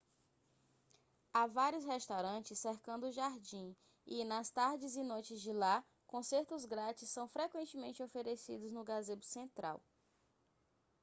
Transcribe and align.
há 1.31 1.45
vários 1.45 1.85
restaurantes 1.85 2.57
cercando 2.57 3.05
o 3.05 3.11
jardim 3.11 3.75
e 4.07 4.25
nas 4.25 4.49
tardes 4.49 4.95
e 4.95 5.03
noites 5.03 5.39
de 5.39 5.53
lá 5.53 5.85
concertos 6.07 6.65
grátis 6.65 7.11
são 7.11 7.27
frequentemente 7.29 8.01
oferecidos 8.01 8.71
no 8.71 8.83
gazebo 8.83 9.23
central 9.23 9.79